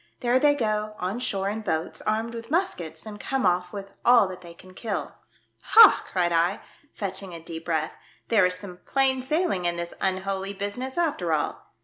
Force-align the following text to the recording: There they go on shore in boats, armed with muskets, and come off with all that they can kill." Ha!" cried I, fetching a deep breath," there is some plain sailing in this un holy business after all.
There 0.21 0.39
they 0.39 0.55
go 0.55 0.95
on 0.97 1.19
shore 1.19 1.47
in 1.47 1.61
boats, 1.61 2.01
armed 2.07 2.33
with 2.33 2.49
muskets, 2.49 3.05
and 3.05 3.19
come 3.19 3.45
off 3.45 3.71
with 3.71 3.91
all 4.03 4.27
that 4.29 4.41
they 4.41 4.55
can 4.55 4.73
kill." 4.73 5.19
Ha!" 5.61 6.03
cried 6.11 6.31
I, 6.31 6.61
fetching 6.91 7.35
a 7.35 7.39
deep 7.39 7.65
breath," 7.65 7.93
there 8.29 8.47
is 8.47 8.55
some 8.55 8.77
plain 8.77 9.21
sailing 9.21 9.65
in 9.65 9.75
this 9.75 9.93
un 10.01 10.21
holy 10.23 10.53
business 10.53 10.97
after 10.97 11.31
all. 11.33 11.75